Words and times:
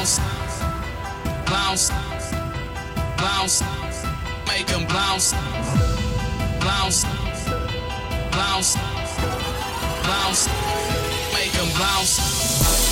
bounce, 0.00 0.18
bounce, 1.44 1.90
bounce, 3.18 3.62
make 4.48 4.66
them 4.66 4.86
bounce, 4.86 5.32
bounce, 6.60 7.04
bounce, 8.32 8.76
bounce, 10.02 10.48
make 11.34 11.52
them 11.52 11.68
bounce, 11.78 12.89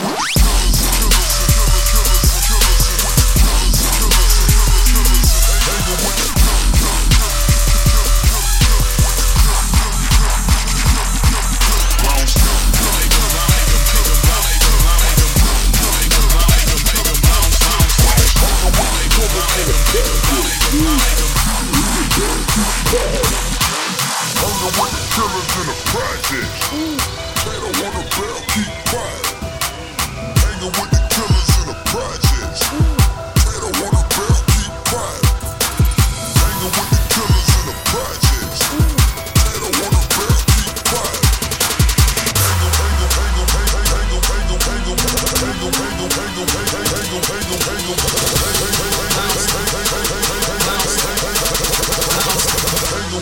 What? 0.00 0.31
They 26.52 27.56
don't 27.60 27.76
want 27.80 27.94
to 27.96 28.04
bell, 28.12 28.38
keep 28.52 28.68
quiet. 28.92 29.24
Hanging 30.36 30.72
with 30.76 30.90
the 30.92 31.00
killers 31.12 31.50
in 31.56 31.64
the 31.72 31.76
projects. 31.88 32.60
They 33.40 33.56
don't 33.62 33.76
want 33.80 33.96
to 33.96 34.04
bell, 34.12 34.38
keep 34.52 34.72
quiet. 34.92 35.24
Hanging 36.36 36.72
with 36.76 36.90
the 36.92 37.00
killers 37.08 37.48
in 37.56 37.64
the 37.72 37.76
projects. 37.88 38.60
They 38.68 39.56
don't 39.64 39.76
want 39.80 39.96
to 39.96 40.04
bell, 40.12 40.40
keep 40.52 40.76
quiet. 40.92 41.24
Hanging, 42.36 42.74
hanging, 42.76 43.12
hanging, 43.16 43.48
hanging, 43.52 43.80
hanging, 43.88 44.22
hanging, 44.28 45.00
hanging, 45.00 45.72
hanging, 45.72 45.72
hanging, 45.72 46.12
hanging, 46.12 46.48
hanging, 46.52 47.22
hanging, 47.28 47.62
hanging, 47.64 48.00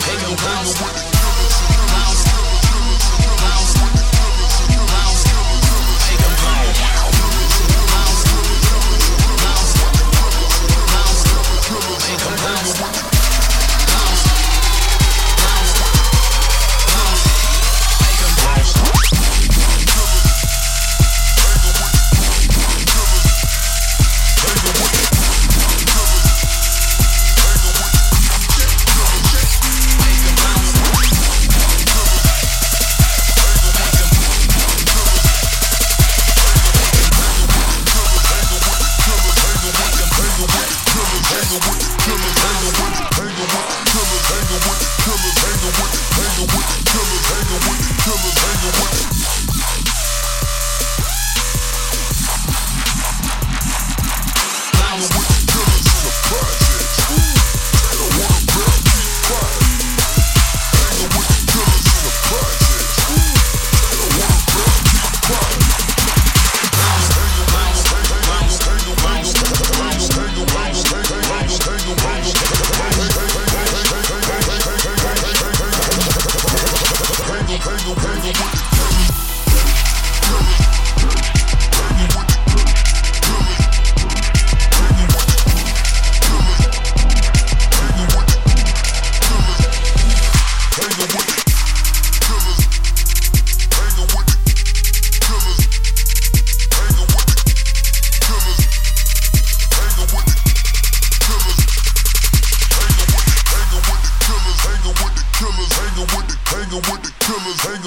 Make 0.01 0.23
'em 0.23 0.37
bounce, 0.37 0.75
bounce, 0.81 0.81
bounce, 0.81 0.81
bounce, 0.81 1.10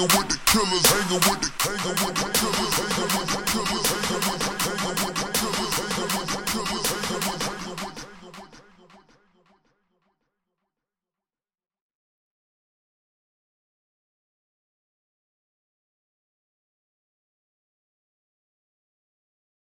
hanging 0.04 0.18
with 0.18 0.28
the 0.28 0.38
killers, 0.44 0.86
hanging 0.86 1.22
with 1.30 1.40
the, 1.40 1.50
hanging 1.64 2.04
with 2.04 2.14
the 2.14 2.28
killers, 2.38 2.74
hanging 2.74 3.18
with 3.18 3.28
the 3.28 3.33